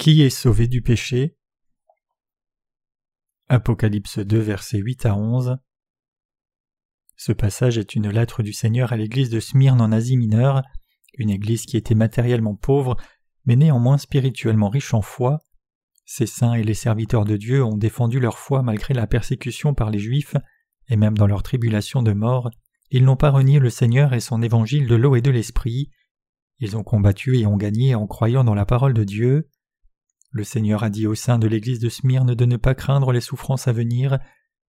[0.00, 1.36] Qui est sauvé du péché?
[3.50, 5.58] Apocalypse 2 versets 8 à 11
[7.16, 10.62] Ce passage est une lettre du Seigneur à l'église de Smyrne en Asie mineure,
[11.18, 12.96] une église qui était matériellement pauvre,
[13.44, 15.40] mais néanmoins spirituellement riche en foi.
[16.06, 19.90] Ces saints et les serviteurs de Dieu ont défendu leur foi malgré la persécution par
[19.90, 20.34] les Juifs,
[20.88, 22.50] et même dans leur tribulation de mort,
[22.90, 25.90] ils n'ont pas renié le Seigneur et son évangile de l'eau et de l'esprit.
[26.58, 29.50] Ils ont combattu et ont gagné en croyant dans la parole de Dieu.
[30.30, 33.20] Le Seigneur a dit au sein de l'Église de Smyrne de ne pas craindre les
[33.20, 34.18] souffrances à venir,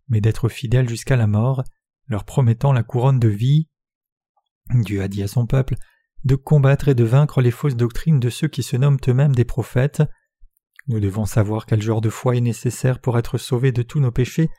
[0.09, 1.63] mais d'être fidèle jusqu'à la mort,
[2.07, 3.67] leur promettant la couronne de vie.
[4.73, 5.75] Dieu a dit à son peuple
[6.23, 9.45] de combattre et de vaincre les fausses doctrines de ceux qui se nomment eux-mêmes des
[9.45, 10.03] prophètes.
[10.87, 14.11] Nous devons savoir quel genre de foi est nécessaire pour être sauvés de tous nos
[14.11, 14.49] péchés.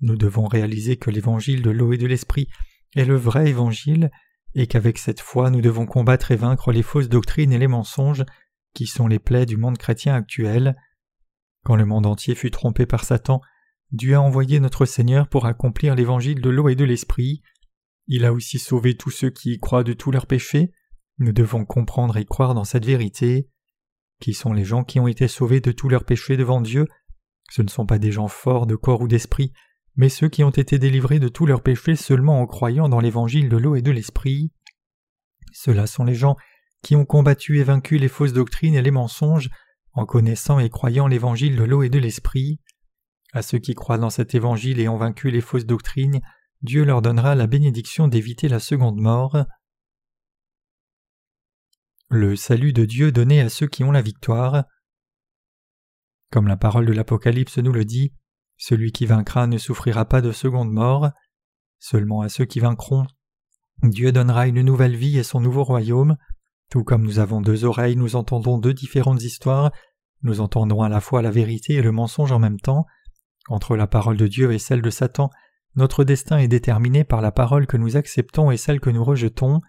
[0.00, 2.48] Nous devons réaliser que l'évangile de l'eau et de l'esprit
[2.94, 4.10] est le vrai évangile,
[4.54, 8.24] et qu'avec cette foi nous devons combattre et vaincre les fausses doctrines et les mensonges
[8.74, 10.76] qui sont les plaies du monde chrétien actuel.
[11.64, 13.40] Quand le monde entier fut trompé par Satan,
[13.92, 17.42] Dieu a envoyé notre Seigneur pour accomplir l'évangile de l'eau et de l'esprit.
[18.06, 20.72] Il a aussi sauvé tous ceux qui y croient de tous leurs péchés.
[21.18, 23.48] Nous devons comprendre et croire dans cette vérité.
[24.20, 26.86] Qui sont les gens qui ont été sauvés de tous leurs péchés devant Dieu?
[27.50, 29.52] Ce ne sont pas des gens forts de corps ou d'esprit,
[29.96, 33.48] mais ceux qui ont été délivrés de tous leurs péchés seulement en croyant dans l'évangile
[33.48, 34.50] de l'eau et de l'esprit.
[35.52, 36.36] Ceux-là sont les gens
[36.84, 39.50] qui ont combattu et vaincu les fausses doctrines et les mensonges
[39.94, 42.60] en connaissant et croyant l'évangile de l'eau et de l'esprit.
[43.32, 46.20] À ceux qui croient dans cet évangile et ont vaincu les fausses doctrines,
[46.62, 49.44] Dieu leur donnera la bénédiction d'éviter la seconde mort.
[52.10, 54.64] Le salut de Dieu donné à ceux qui ont la victoire.
[56.30, 58.12] Comme la parole de l'Apocalypse nous le dit,
[58.56, 61.10] celui qui vaincra ne souffrira pas de seconde mort.
[61.78, 63.06] Seulement à ceux qui vaincront,
[63.82, 66.16] Dieu donnera une nouvelle vie et son nouveau royaume.
[66.70, 69.70] Tout comme nous avons deux oreilles, nous entendons deux différentes histoires,
[70.22, 72.86] nous entendons à la fois la vérité et le mensonge en même temps.
[73.48, 75.30] Entre la parole de Dieu et celle de Satan,
[75.76, 79.60] notre destin est déterminé par la parole que nous acceptons et celle que nous rejetons.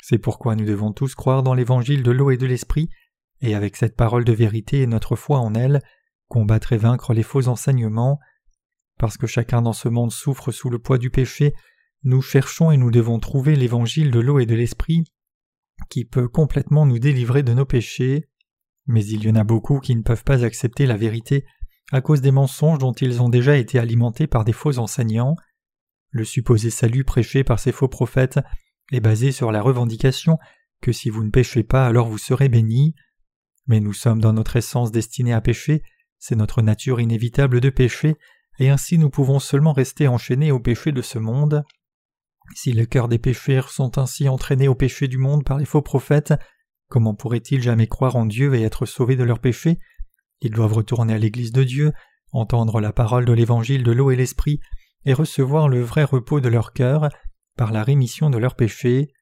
[0.00, 2.88] C'est pourquoi nous devons tous croire dans l'évangile de l'eau et de l'esprit,
[3.40, 5.82] et avec cette parole de vérité et notre foi en elle,
[6.28, 8.18] combattre et vaincre les faux enseignements.
[8.98, 11.52] Parce que chacun dans ce monde souffre sous le poids du péché,
[12.04, 15.04] nous cherchons et nous devons trouver l'évangile de l'eau et de l'esprit
[15.90, 18.28] qui peut complètement nous délivrer de nos péchés,
[18.86, 21.44] mais il y en a beaucoup qui ne peuvent pas accepter la vérité
[21.92, 25.36] à cause des mensonges dont ils ont déjà été alimentés par des faux enseignants.
[26.10, 28.40] Le supposé salut prêché par ces faux prophètes
[28.92, 30.38] est basé sur la revendication
[30.80, 32.94] que si vous ne péchez pas alors vous serez bénis.
[33.66, 35.82] Mais nous sommes dans notre essence destinés à pécher,
[36.18, 38.16] c'est notre nature inévitable de pécher,
[38.58, 41.64] et ainsi nous pouvons seulement rester enchaînés au péché de ce monde.
[42.54, 45.82] Si le cœur des pécheurs sont ainsi entraînés au péché du monde par les faux
[45.82, 46.34] prophètes,
[46.88, 49.78] comment pourraient-ils jamais croire en Dieu et être sauvés de leurs péchés?
[50.40, 51.92] Ils doivent retourner à l'Église de Dieu,
[52.32, 54.60] entendre la parole de l'Évangile de l'eau et l'Esprit,
[55.06, 57.08] et recevoir le vrai repos de leur cœur
[57.56, 59.12] par la rémission de leurs péchés.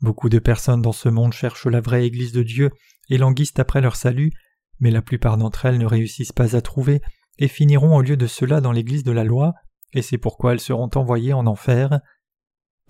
[0.00, 2.70] Beaucoup de personnes dans ce monde cherchent la vraie Église de Dieu
[3.08, 4.32] et languissent après leur salut,
[4.80, 7.02] mais la plupart d'entre elles ne réussissent pas à trouver
[7.38, 9.54] et finiront au lieu de cela dans l'Église de la loi,
[9.92, 12.00] et c'est pourquoi elles seront envoyées en enfer.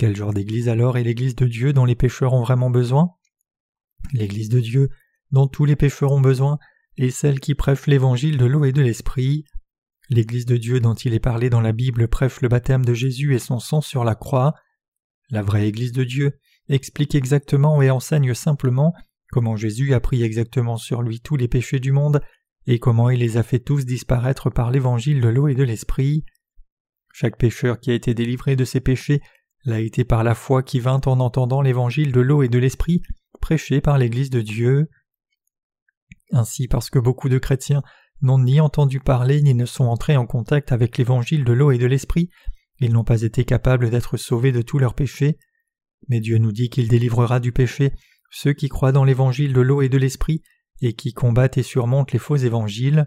[0.00, 3.10] Quel genre d'église alors est l'église de Dieu dont les pécheurs ont vraiment besoin?
[4.14, 4.88] L'église de Dieu
[5.30, 6.58] dont tous les pécheurs ont besoin
[6.96, 9.44] est celle qui prêche l'évangile de l'eau et de l'esprit.
[10.08, 13.34] L'église de Dieu dont il est parlé dans la Bible prêche le baptême de Jésus
[13.34, 14.54] et son sang sur la croix.
[15.28, 16.32] La vraie église de Dieu
[16.70, 18.94] explique exactement et enseigne simplement
[19.30, 22.22] comment Jésus a pris exactement sur lui tous les péchés du monde
[22.66, 26.24] et comment il les a fait tous disparaître par l'évangile de l'eau et de l'esprit.
[27.12, 29.20] Chaque pécheur qui a été délivré de ses péchés
[29.64, 33.02] l'a été par la foi qui vint en entendant l'évangile de l'eau et de l'esprit
[33.40, 34.88] prêché par l'Église de Dieu.
[36.32, 37.82] Ainsi parce que beaucoup de chrétiens
[38.22, 41.78] n'ont ni entendu parler ni ne sont entrés en contact avec l'évangile de l'eau et
[41.78, 42.30] de l'esprit,
[42.80, 45.38] ils n'ont pas été capables d'être sauvés de tous leurs péchés.
[46.08, 47.92] Mais Dieu nous dit qu'il délivrera du péché
[48.30, 50.42] ceux qui croient dans l'évangile de l'eau et de l'esprit
[50.80, 53.06] et qui combattent et surmontent les faux évangiles.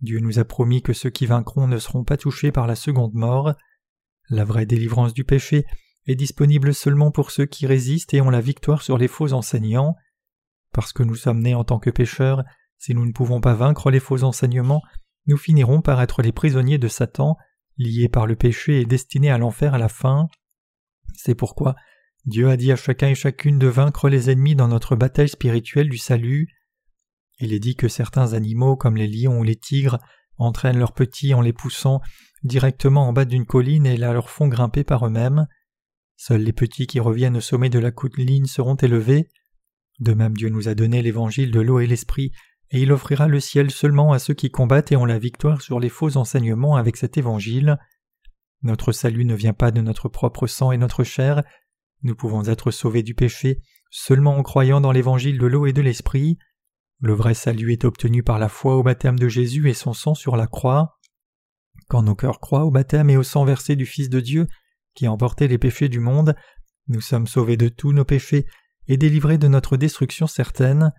[0.00, 3.14] Dieu nous a promis que ceux qui vaincront ne seront pas touchés par la seconde
[3.14, 3.54] mort.
[4.30, 5.64] La vraie délivrance du péché
[6.06, 9.96] est disponible seulement pour ceux qui résistent et ont la victoire sur les faux enseignants.
[10.72, 12.44] Parce que nous sommes nés en tant que pécheurs,
[12.78, 14.82] si nous ne pouvons pas vaincre les faux enseignements,
[15.26, 17.36] nous finirons par être les prisonniers de Satan,
[17.76, 20.28] liés par le péché et destinés à l'enfer à la fin.
[21.14, 21.74] C'est pourquoi
[22.24, 25.88] Dieu a dit à chacun et chacune de vaincre les ennemis dans notre bataille spirituelle
[25.88, 26.48] du salut.
[27.40, 29.98] Il est dit que certains animaux comme les lions ou les tigres
[30.38, 32.00] entraînent leurs petits en les poussant
[32.42, 35.46] directement en bas d'une colline et la leur font grimper par eux-mêmes.
[36.16, 39.28] Seuls les petits qui reviennent au sommet de la colline seront élevés.
[40.00, 42.32] De même Dieu nous a donné l'évangile de l'eau et l'esprit
[42.70, 45.80] et il offrira le ciel seulement à ceux qui combattent et ont la victoire sur
[45.80, 47.78] les faux enseignements avec cet évangile.
[48.62, 51.42] Notre salut ne vient pas de notre propre sang et notre chair,
[52.02, 53.60] nous pouvons être sauvés du péché
[53.90, 56.38] seulement en croyant dans l'évangile de l'eau et de l'esprit.
[57.00, 60.14] Le vrai salut est obtenu par la foi au baptême de Jésus et son sang
[60.14, 60.98] sur la croix.
[61.88, 64.48] Quand nos cœurs croient au baptême et au sang versé du Fils de Dieu,
[64.94, 66.34] qui a emporté les péchés du monde,
[66.88, 68.46] nous sommes sauvés de tous nos péchés
[68.88, 70.92] et délivrés de notre destruction certaine.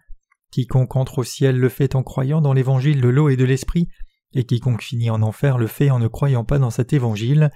[0.51, 3.89] Quiconque entre au ciel le fait en croyant dans l'évangile de l'eau et de l'esprit,
[4.33, 7.51] et quiconque finit en enfer le fait en ne croyant pas dans cet évangile.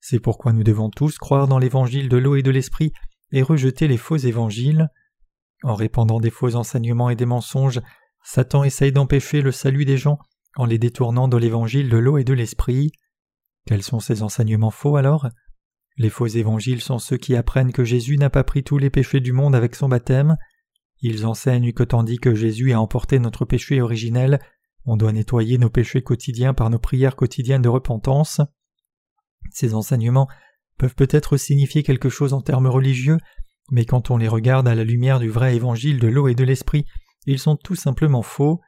[0.00, 2.92] C'est pourquoi nous devons tous croire dans l'évangile de l'eau et de l'esprit
[3.32, 4.90] et rejeter les faux évangiles.
[5.62, 7.80] En répandant des faux enseignements et des mensonges,
[8.22, 10.18] Satan essaye d'empêcher le salut des gens
[10.56, 12.92] en les détournant de l'évangile de l'eau et de l'esprit.
[13.66, 15.28] Quels sont ces enseignements faux alors?
[15.96, 19.20] Les faux évangiles sont ceux qui apprennent que Jésus n'a pas pris tous les péchés
[19.20, 20.36] du monde avec son baptême.
[21.02, 24.40] Ils enseignent que tandis que Jésus a emporté notre péché originel,
[24.86, 28.40] on doit nettoyer nos péchés quotidiens par nos prières quotidiennes de repentance.
[29.50, 30.28] Ces enseignements
[30.78, 33.18] peuvent peut-être signifier quelque chose en termes religieux,
[33.70, 36.44] mais quand on les regarde à la lumière du vrai évangile de l'eau et de
[36.44, 36.86] l'esprit,
[37.26, 38.60] ils sont tout simplement faux.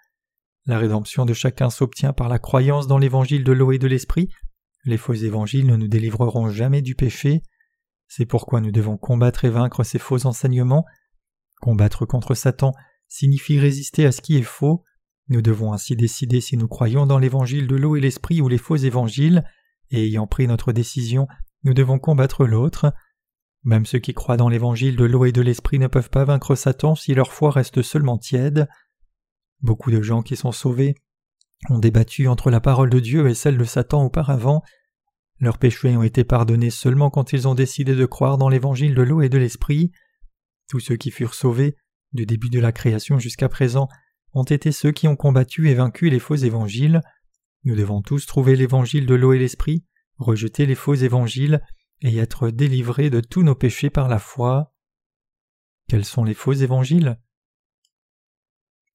[0.66, 4.28] La rédemption de chacun s'obtient par la croyance dans l'évangile de l'eau et de l'esprit.
[4.84, 7.42] Les faux évangiles ne nous délivreront jamais du péché.
[8.08, 10.84] C'est pourquoi nous devons combattre et vaincre ces faux enseignements.
[11.60, 12.72] Combattre contre Satan
[13.08, 14.84] signifie résister à ce qui est faux.
[15.28, 18.58] Nous devons ainsi décider si nous croyons dans l'évangile de l'eau et l'esprit ou les
[18.58, 19.44] faux évangiles,
[19.90, 21.26] et ayant pris notre décision,
[21.64, 22.92] nous devons combattre l'autre.
[23.64, 26.56] Même ceux qui croient dans l'évangile de l'eau et de l'esprit ne peuvent pas vaincre
[26.56, 28.68] Satan si leur foi reste seulement tiède.
[29.60, 30.96] Beaucoup de gens qui sont sauvés
[31.70, 34.62] ont débattu entre la parole de Dieu et celle de Satan auparavant.
[35.38, 39.02] Leurs péchés ont été pardonnés seulement quand ils ont décidé de croire dans l'évangile de
[39.02, 39.92] l'eau et de l'esprit.
[40.68, 41.76] Tous ceux qui furent sauvés,
[42.12, 43.88] du début de la création jusqu'à présent,
[44.34, 47.00] ont été ceux qui ont combattu et vaincu les faux évangiles.
[47.64, 49.84] Nous devons tous trouver l'évangile de l'eau et l'esprit,
[50.18, 51.60] rejeter les faux évangiles
[52.02, 54.74] et être délivrés de tous nos péchés par la foi.
[55.88, 57.18] Quels sont les faux évangiles?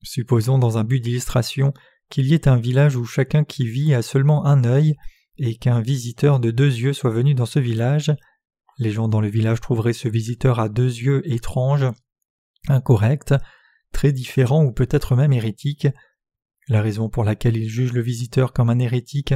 [0.04, 1.74] Supposons dans un but d'illustration
[2.10, 4.96] qu'il y ait un village où chacun qui vit a seulement un œil
[5.38, 8.14] et qu'un visiteur de deux yeux soit venu dans ce village.
[8.78, 11.86] Les gens dans le village trouveraient ce visiteur à deux yeux étrange,
[12.68, 13.34] incorrect,
[13.92, 15.88] très différent ou peut-être même hérétique.
[16.68, 19.34] La raison pour laquelle ils jugent le visiteur comme un hérétique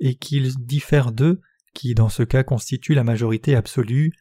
[0.00, 1.40] est qu'il diffère d'eux,
[1.74, 4.12] qui dans ce cas constitue la majorité absolue.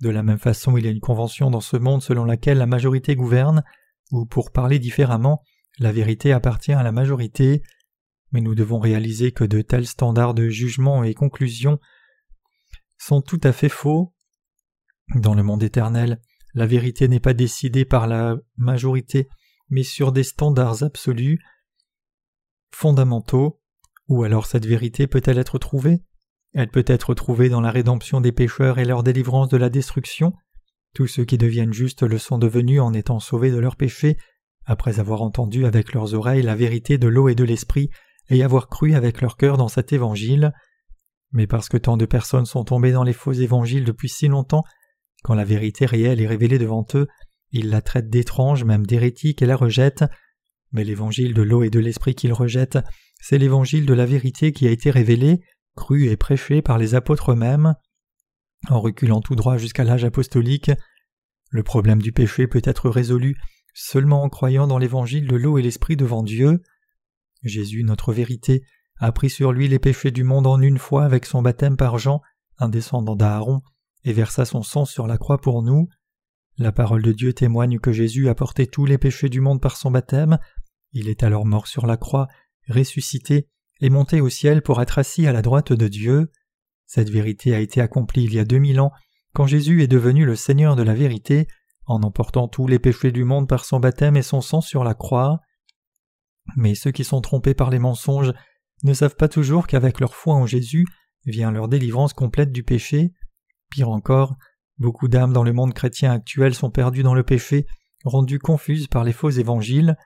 [0.00, 2.66] De la même façon, il y a une convention dans ce monde selon laquelle la
[2.66, 3.62] majorité gouverne,
[4.10, 5.42] ou pour parler différemment,
[5.78, 7.62] la vérité appartient à la majorité,
[8.32, 11.78] mais nous devons réaliser que de tels standards de jugement et conclusion
[12.98, 14.14] sont tout à fait faux.
[15.14, 16.20] Dans le monde éternel,
[16.54, 19.28] la vérité n'est pas décidée par la majorité,
[19.70, 21.38] mais sur des standards absolus,
[22.74, 23.60] fondamentaux.
[24.08, 26.02] Ou alors cette vérité peut-elle être trouvée?
[26.54, 30.34] Elle peut être trouvée dans la rédemption des pécheurs et leur délivrance de la destruction,
[30.94, 34.18] tous ceux qui deviennent justes le sont devenus en étant sauvés de leurs péchés,
[34.66, 37.88] après avoir entendu avec leurs oreilles la vérité de l'eau et de l'esprit,
[38.28, 40.52] et avoir cru avec leur cœur dans cet évangile.
[41.32, 44.64] Mais parce que tant de personnes sont tombées dans les faux évangiles depuis si longtemps,
[45.24, 47.06] quand la vérité réelle est révélée devant eux,
[47.52, 50.04] ils la traitent d'étrange, même d'hérétique, et la rejettent.
[50.72, 52.78] Mais l'évangile de l'eau et de l'esprit qu'ils rejettent,
[53.20, 55.40] c'est l'évangile de la vérité qui a été révélé,
[55.76, 57.74] cru et prêché par les apôtres eux-mêmes.
[58.68, 60.70] En reculant tout droit jusqu'à l'âge apostolique,
[61.50, 63.36] le problème du péché peut être résolu
[63.74, 66.62] seulement en croyant dans l'évangile de l'eau et l'esprit devant Dieu.
[67.42, 68.62] Jésus, notre vérité,
[68.98, 71.98] a pris sur lui les péchés du monde en une fois avec son baptême par
[71.98, 72.20] Jean,
[72.58, 73.62] un descendant d'Aaron,
[74.04, 75.88] et versa son sang sur la croix pour nous.
[76.58, 79.76] La parole de Dieu témoigne que Jésus a porté tous les péchés du monde par
[79.76, 80.38] son baptême.
[80.92, 82.28] Il est alors mort sur la croix,
[82.68, 83.48] ressuscité
[83.82, 86.30] et monté au ciel pour être assis à la droite de Dieu.
[86.86, 88.92] Cette vérité a été accomplie il y a deux mille ans,
[89.34, 91.48] quand Jésus est devenu le Seigneur de la vérité,
[91.86, 94.94] en emportant tous les péchés du monde par son baptême et son sang sur la
[94.94, 95.40] croix.
[96.56, 98.32] Mais ceux qui sont trompés par les mensonges
[98.84, 100.86] ne savent pas toujours qu'avec leur foi en Jésus
[101.26, 103.12] vient leur délivrance complète du péché.
[103.68, 104.36] Pire encore,
[104.78, 107.66] beaucoup d'âmes dans le monde chrétien actuel sont perdues dans le péché,
[108.04, 109.96] rendues confuses par les faux évangiles.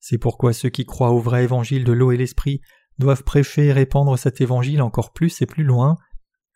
[0.00, 2.60] C'est pourquoi ceux qui croient au vrai évangile de l'eau et l'esprit
[2.98, 5.98] doivent prêcher et répandre cet évangile encore plus et plus loin.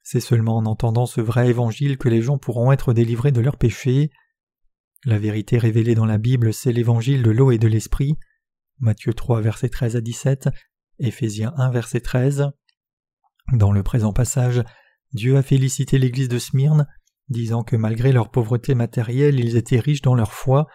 [0.02, 3.56] C'est seulement en entendant ce vrai évangile que les gens pourront être délivrés de leurs
[3.56, 4.10] péchés.
[5.04, 8.16] La vérité révélée dans la Bible, c'est l'évangile de l'eau et de l'esprit.
[8.78, 10.48] Matthieu 3, versets 13 à 17,
[10.98, 12.50] Éphésiens 1, verset 13.
[13.52, 14.62] Dans le présent passage,
[15.12, 16.86] Dieu a félicité l'église de Smyrne,
[17.28, 20.66] disant que malgré leur pauvreté matérielle, ils étaient riches dans leur foi,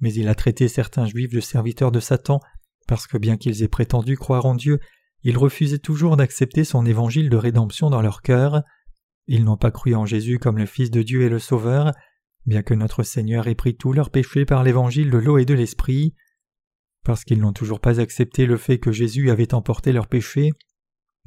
[0.00, 2.40] mais il a traité certains juifs de serviteurs de Satan
[2.86, 4.80] parce que bien qu'ils aient prétendu croire en Dieu,
[5.22, 8.62] ils refusaient toujours d'accepter son évangile de rédemption dans leur cœur.
[9.26, 11.92] Ils n'ont pas cru en Jésus comme le Fils de Dieu et le Sauveur,
[12.44, 15.54] bien que notre Seigneur ait pris tous leurs péchés par l'évangile de l'eau et de
[15.54, 16.14] l'esprit.
[17.04, 20.52] Parce qu'ils n'ont toujours pas accepté le fait que Jésus avait emporté leurs péchés,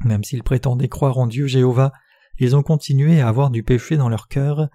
[0.05, 1.91] même s'ils prétendaient croire en Dieu Jéhovah,
[2.39, 4.69] ils ont continué à avoir du péché dans leur cœur.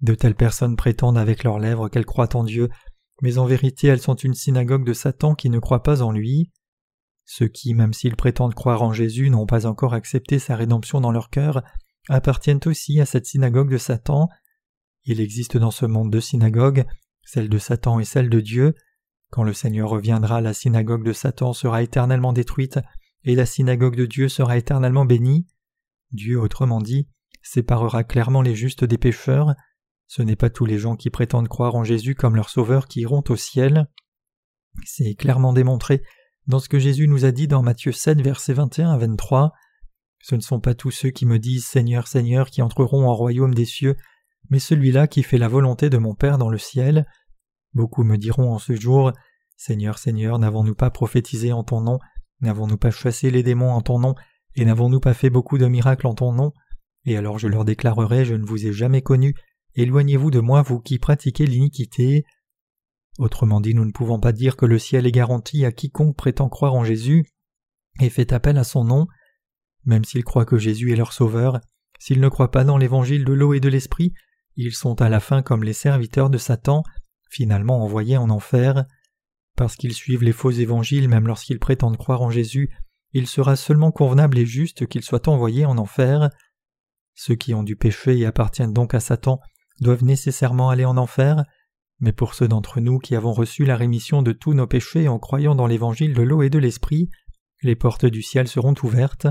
[0.00, 2.68] De telles personnes prétendent avec leurs lèvres qu'elles croient en Dieu,
[3.24, 6.52] mais en vérité elles sont une synagogue de Satan qui ne croit pas en lui.
[7.24, 11.10] Ceux qui, même s'ils prétendent croire en Jésus, n'ont pas encore accepté sa rédemption dans
[11.10, 11.62] leur cœur,
[12.10, 14.28] appartiennent aussi à cette synagogue de Satan.
[15.04, 16.84] Il existe dans ce monde deux synagogues,
[17.22, 18.74] celle de Satan et celle de Dieu.
[19.30, 22.78] Quand le Seigneur reviendra, la synagogue de Satan sera éternellement détruite,
[23.22, 25.46] et la synagogue de Dieu sera éternellement bénie.
[26.12, 27.08] Dieu, autrement dit,
[27.42, 29.54] séparera clairement les justes des pécheurs.
[30.06, 33.00] Ce n'est pas tous les gens qui prétendent croire en Jésus comme leur Sauveur qui
[33.00, 33.88] iront au ciel.
[34.84, 36.02] C'est clairement démontré
[36.46, 39.52] dans ce que Jésus nous a dit dans Matthieu 7, versets 21 à 23.
[40.20, 43.54] Ce ne sont pas tous ceux qui me disent Seigneur, Seigneur qui entreront au royaume
[43.54, 43.96] des cieux,
[44.50, 47.06] mais celui-là qui fait la volonté de mon Père dans le ciel.
[47.72, 49.12] Beaucoup me diront en ce jour
[49.56, 51.98] Seigneur, Seigneur, n'avons-nous pas prophétisé en ton nom?
[52.40, 54.14] N'avons-nous pas chassé les démons en ton nom?
[54.56, 56.52] Et n'avons-nous pas fait beaucoup de miracles en ton nom?
[57.06, 59.34] Et alors je leur déclarerai Je ne vous ai jamais connu,
[59.76, 62.24] éloignez-vous de moi, vous qui pratiquez l'iniquité.
[63.18, 66.48] Autrement dit, nous ne pouvons pas dire que le ciel est garanti à quiconque prétend
[66.48, 67.26] croire en Jésus
[68.00, 69.06] et fait appel à son nom.
[69.84, 71.60] Même s'ils croient que Jésus est leur sauveur,
[71.98, 74.12] s'ils ne croient pas dans l'évangile de l'eau et de l'esprit,
[74.56, 76.82] ils sont à la fin comme les serviteurs de Satan,
[77.28, 78.84] finalement envoyés en enfer.
[79.56, 82.74] Parce qu'ils suivent les faux évangiles même lorsqu'ils prétendent croire en Jésus,
[83.12, 86.30] il sera seulement convenable et juste qu'ils soient envoyés en enfer.
[87.14, 89.40] Ceux qui ont du péché et appartiennent donc à Satan
[89.80, 91.44] doivent nécessairement aller en enfer,
[92.00, 95.18] mais pour ceux d'entre nous qui avons reçu la rémission de tous nos péchés en
[95.18, 97.08] croyant dans l'évangile de l'eau et de l'esprit,
[97.62, 99.26] les portes du ciel seront ouvertes.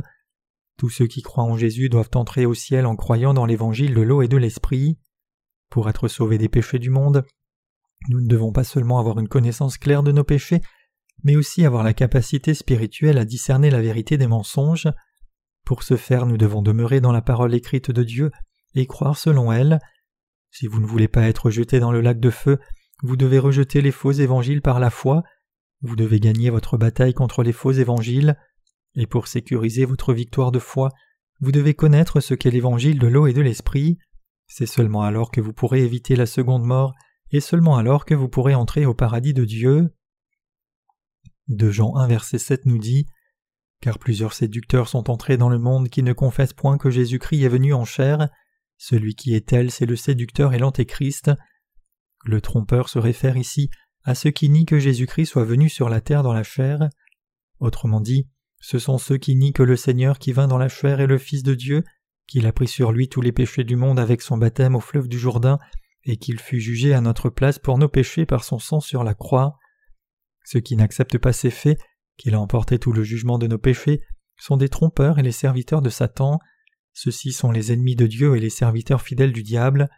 [0.78, 4.02] Tous ceux qui croient en Jésus doivent entrer au ciel en croyant dans l'évangile de
[4.02, 4.98] l'eau et de l'esprit.
[5.70, 7.26] Pour être sauvés des péchés du monde,
[8.10, 10.62] nous ne devons pas seulement avoir une connaissance claire de nos péchés,
[11.24, 14.90] mais aussi avoir la capacité spirituelle à discerner la vérité des mensonges.
[15.64, 18.32] Pour ce faire, nous devons demeurer dans la parole écrite de Dieu
[18.76, 19.80] et croire selon elle.
[20.54, 22.60] Si vous ne voulez pas être jeté dans le lac de feu,
[23.02, 25.24] vous devez rejeter les faux évangiles par la foi,
[25.82, 28.38] vous devez gagner votre bataille contre les faux évangiles,
[28.94, 30.90] et pour sécuriser votre victoire de foi,
[31.40, 33.98] vous devez connaître ce qu'est l'évangile de l'eau et de l'esprit.
[34.46, 36.94] C'est seulement alors que vous pourrez éviter la seconde mort
[37.32, 39.92] et seulement alors que vous pourrez entrer au paradis de Dieu.
[41.48, 43.08] De Jean 1 verset 7 nous dit
[43.82, 47.50] Car plusieurs séducteurs sont entrés dans le monde qui ne confessent point que Jésus-Christ est
[47.50, 48.30] venu en chair.
[48.78, 51.32] Celui qui est tel, c'est le séducteur et l'antéchrist.
[52.26, 53.70] Le trompeur se réfère ici
[54.04, 56.90] à ceux qui nient que Jésus-Christ soit venu sur la terre dans la chair.
[57.60, 58.28] Autrement dit,
[58.60, 61.18] ce sont ceux qui nient que le Seigneur qui vint dans la chair est le
[61.18, 61.84] Fils de Dieu,
[62.28, 65.08] qu'il a pris sur lui tous les péchés du monde avec son baptême au fleuve
[65.08, 65.60] du Jourdain
[66.06, 69.14] et qu'il fut jugé à notre place pour nos péchés par son sang sur la
[69.14, 69.58] croix.
[70.46, 71.80] Ceux qui n'acceptent pas ces faits,
[72.18, 74.02] qu'il a emporté tout le jugement de nos péchés,
[74.38, 76.40] sont des trompeurs et les serviteurs de Satan.
[76.94, 79.90] Ceux-ci sont les ennemis de Dieu et les serviteurs fidèles du diable.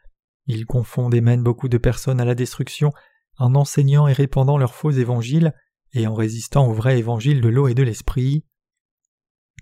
[0.48, 2.92] Ils confondent et mènent beaucoup de personnes à la destruction
[3.38, 5.54] en enseignant et répandant leurs faux évangiles
[5.94, 8.46] et en résistant au vrai évangile de l'eau et de l'esprit.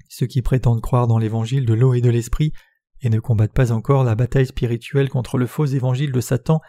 [0.09, 2.53] Ceux qui prétendent croire dans l'évangile de l'eau et de l'esprit
[3.01, 6.61] et ne combattent pas encore la bataille spirituelle contre le faux évangile de Satan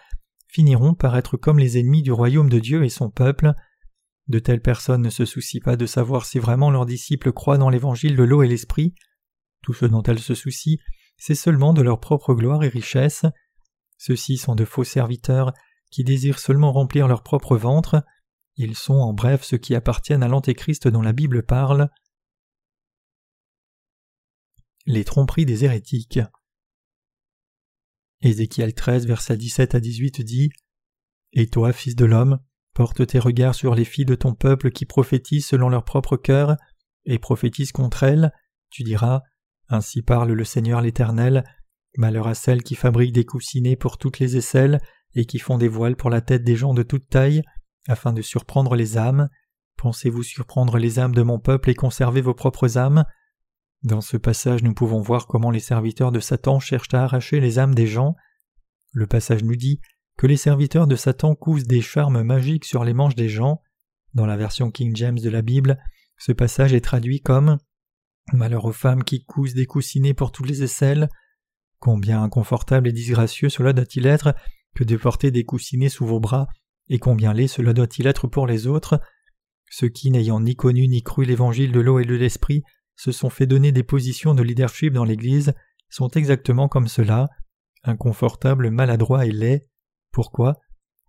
[0.49, 3.53] finiront par être comme les ennemis du royaume de Dieu et son peuple.
[4.29, 7.71] De telles personnes ne se soucient pas de savoir si vraiment leurs disciples croient dans
[7.71, 8.95] l'évangile de l'eau et l'esprit.
[9.65, 10.77] Tout ce dont elles se soucient,
[11.17, 13.25] c'est seulement de leur propre gloire et richesse.
[13.97, 15.55] Ceux-ci sont de faux serviteurs
[15.91, 18.05] qui désirent seulement remplir leur propre ventre.
[18.57, 21.89] Ils sont en bref ceux qui appartiennent à l'Antéchrist dont la Bible parle.
[24.85, 26.21] Les tromperies des hérétiques.
[28.21, 30.51] Ézéchiel 13, versets 17 à 18 dit
[31.33, 32.39] Et toi, fils de l'homme,
[32.75, 36.59] porte tes regards sur les filles de ton peuple qui prophétisent selon leur propre cœur,
[37.07, 38.31] et prophétisent contre elles.
[38.69, 39.23] Tu diras
[39.69, 41.45] Ainsi parle le Seigneur l'Éternel.
[41.97, 44.81] Malheur à celles qui fabriquent des coussinets pour toutes les aisselles
[45.15, 47.43] et qui font des voiles pour la tête des gens de toute taille,
[47.87, 49.29] afin de surprendre les âmes.
[49.77, 53.05] Pensez-vous surprendre les âmes de mon peuple et conserver vos propres âmes?
[53.83, 57.59] Dans ce passage, nous pouvons voir comment les serviteurs de Satan cherchent à arracher les
[57.59, 58.17] âmes des gens.
[58.93, 59.81] Le passage nous dit
[60.17, 63.61] que les serviteurs de Satan cousent des charmes magiques sur les manches des gens.
[64.15, 65.79] Dans la version King James de la Bible,
[66.19, 67.59] ce passage est traduit comme
[68.33, 71.09] Malheur aux femmes qui cousent des coussinets pour toutes les aisselles.
[71.79, 74.35] Combien inconfortable et disgracieux cela doit-il être
[74.75, 76.49] que de porter des coussinets sous vos bras,
[76.89, 79.01] et combien laid cela doit-il être pour les autres.
[79.71, 82.63] ceux qui, n'ayant ni connu ni cru l'évangile de l'eau et de l'esprit,
[82.97, 85.53] se sont fait donner des positions de leadership dans l'Église,
[85.89, 87.29] sont exactement comme cela,
[87.83, 89.67] inconfortables, maladroits et laids.
[90.13, 90.61] Pourquoi?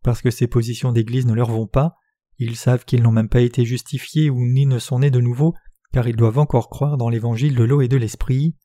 [0.03, 1.95] Parce que ces positions d'Église ne leur vont pas,
[2.37, 5.53] ils savent qu'ils n'ont même pas été justifiés ou ni ne sont nés de nouveau,
[5.95, 8.57] car ils doivent encore croire dans l'évangile de l'eau et de l'esprit.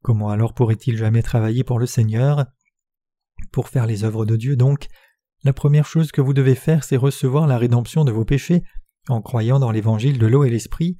[0.00, 2.46] Comment alors pourraient-ils jamais travailler pour le Seigneur?
[3.50, 4.86] Pour faire les œuvres de Dieu donc,
[5.42, 8.62] la première chose que vous devez faire c'est recevoir la rédemption de vos péchés
[9.08, 10.96] en croyant dans l'évangile de l'eau et l'esprit,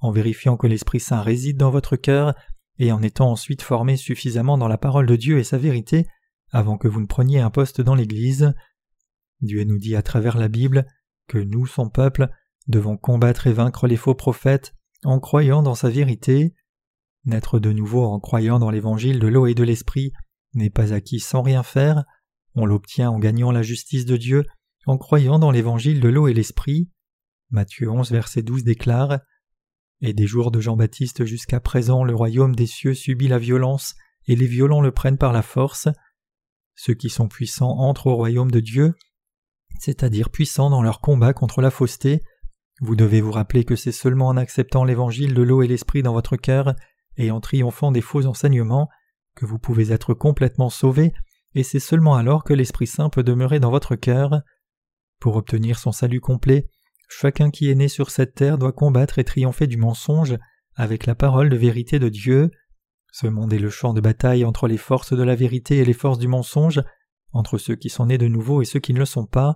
[0.00, 2.34] en vérifiant que l'Esprit Saint réside dans votre cœur,
[2.78, 6.06] et en étant ensuite formé suffisamment dans la parole de Dieu et sa vérité,
[6.50, 8.52] avant que vous ne preniez un poste dans l'Église.
[9.40, 10.86] Dieu nous dit à travers la Bible
[11.26, 12.28] que nous, son peuple,
[12.68, 14.74] devons combattre et vaincre les faux prophètes
[15.04, 16.54] en croyant dans sa vérité.
[17.24, 20.12] Naître de nouveau en croyant dans l'évangile de l'eau et de l'esprit
[20.54, 22.04] n'est pas acquis sans rien faire,
[22.54, 24.44] on l'obtient en gagnant la justice de Dieu,
[24.86, 26.90] en croyant dans l'évangile de l'eau et l'esprit.
[27.50, 29.20] Matthieu 11 verset 12 déclare
[30.00, 33.94] Et des jours de Jean-Baptiste jusqu'à présent le royaume des cieux subit la violence,
[34.26, 35.88] et les violents le prennent par la force.
[36.74, 38.94] Ceux qui sont puissants entrent au royaume de Dieu,
[39.78, 42.22] c'est-à-dire puissants dans leur combat contre la fausseté.
[42.82, 46.12] Vous devez vous rappeler que c'est seulement en acceptant l'évangile de l'eau et l'esprit dans
[46.12, 46.74] votre cœur
[47.16, 48.88] et en triomphant des faux enseignements
[49.36, 51.12] que vous pouvez être complètement sauvé,
[51.54, 54.42] et c'est seulement alors que l'Esprit Saint peut demeurer dans votre cœur.
[55.20, 56.68] Pour obtenir son salut complet,
[57.08, 60.36] chacun qui est né sur cette terre doit combattre et triompher du mensonge
[60.74, 62.50] avec la parole de vérité de Dieu.
[63.12, 65.92] Ce monde est le champ de bataille entre les forces de la vérité et les
[65.92, 66.82] forces du mensonge,
[67.30, 69.54] entre ceux qui sont nés de nouveau et ceux qui ne le sont pas.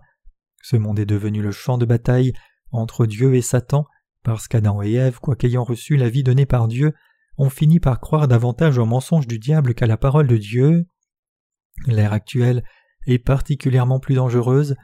[0.63, 2.33] Ce monde est devenu le champ de bataille
[2.73, 3.87] entre Dieu et Satan,
[4.23, 6.93] parce qu'Adam et Ève, quoiqu'ayant reçu la vie donnée par Dieu,
[7.39, 10.87] ont fini par croire davantage au mensonge du diable qu'à la parole de Dieu.
[11.87, 12.65] L'ère actuelle
[13.07, 14.75] est particulièrement plus dangereuse,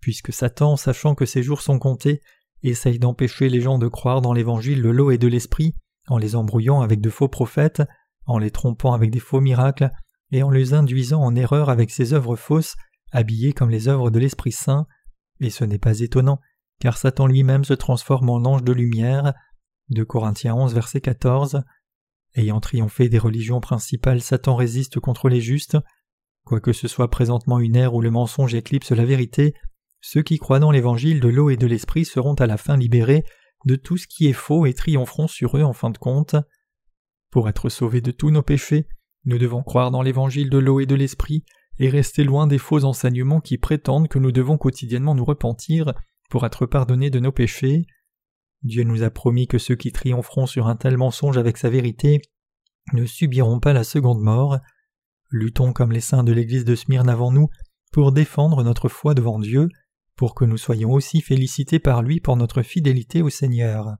[0.00, 2.20] puisque Satan, sachant que ses jours sont comptés,
[2.62, 5.74] essaye d'empêcher les gens de croire dans l'évangile de l'eau et de l'esprit,
[6.08, 7.82] en les embrouillant avec de faux prophètes,
[8.26, 9.90] en les trompant avec des faux miracles,
[10.30, 12.76] et en les induisant en erreur avec ses œuvres fausses,
[13.10, 14.86] habillées comme les œuvres de l'Esprit Saint.
[15.40, 16.40] Et ce n'est pas étonnant,
[16.82, 19.34] car Satan lui-même se transforme en ange de lumière.
[19.88, 21.62] De Corinthiens 11, verset 14.
[22.34, 25.78] Ayant triomphé des religions principales, Satan résiste contre les justes.
[26.44, 29.54] Quoique ce soit présentement une ère où le mensonge éclipse la vérité,
[30.00, 33.22] ceux qui croient dans l'évangile de l'eau et de l'esprit seront à la fin libérés
[33.64, 36.34] de tout ce qui est faux et triompheront sur eux en fin de compte.
[37.30, 38.88] Pour être sauvés de tous nos péchés,
[39.24, 41.44] nous devons croire dans l'évangile de l'eau et de l'esprit
[41.78, 45.94] et rester loin des faux enseignements qui prétendent que nous devons quotidiennement nous repentir
[46.32, 47.84] pour être pardonnés de nos péchés.
[48.62, 52.22] Dieu nous a promis que ceux qui triompheront sur un tel mensonge avec sa vérité
[52.94, 54.58] ne subiront pas la seconde mort.
[55.28, 57.48] Luttons comme les saints de l'église de Smyrne avant nous
[57.92, 59.68] pour défendre notre foi devant Dieu,
[60.16, 63.96] pour que nous soyons aussi félicités par lui pour notre fidélité au Seigneur.